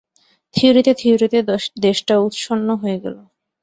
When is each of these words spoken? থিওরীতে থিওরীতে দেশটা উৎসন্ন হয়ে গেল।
থিওরীতে 0.55 0.91
থিওরীতে 0.99 1.39
দেশটা 1.85 2.13
উৎসন্ন 2.25 2.67
হয়ে 2.81 2.97
গেল। 3.03 3.15